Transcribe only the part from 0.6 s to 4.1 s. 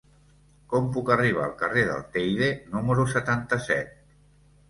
Com puc arribar al carrer del Teide número setanta-set?